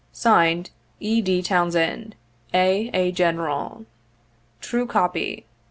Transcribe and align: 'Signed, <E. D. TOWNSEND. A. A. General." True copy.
'Signed, 0.11 0.71
<E. 0.99 1.21
D. 1.21 1.43
TOWNSEND. 1.43 2.15
A. 2.55 2.89
A. 2.91 3.11
General." 3.11 3.85
True 4.59 4.87
copy. 4.87 5.45